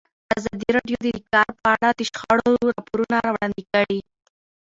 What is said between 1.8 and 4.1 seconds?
اړه د شخړو راپورونه وړاندې کړي.